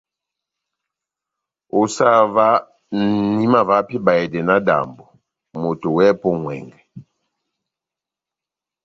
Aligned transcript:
Ó 1.79 1.81
sah 1.95 2.17
óvah, 2.25 2.61
nahimavaha 2.95 3.83
pɛhɛ 3.87 3.97
ibahedɛ 3.99 4.39
náhádambɔ, 4.47 5.03
moto 5.61 5.87
wɛ́hɛ́pi 5.95 6.27
ó 6.31 6.33
ŋʼwɛngɛ! 6.41 6.79